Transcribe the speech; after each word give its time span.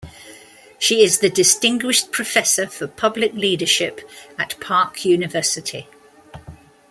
She 0.79 1.03
is 1.03 1.19
the 1.19 1.29
Distinguished 1.29 2.11
Professor 2.11 2.65
for 2.65 2.87
Public 2.87 3.33
Leadership 3.35 4.01
at 4.39 4.59
Park 4.59 5.05
University. 5.05 5.87